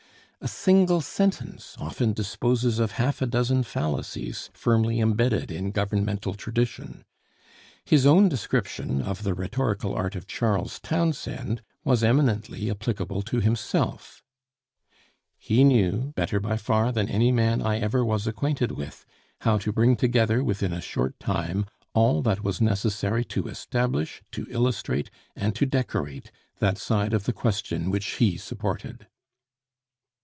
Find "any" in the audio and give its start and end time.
17.07-17.31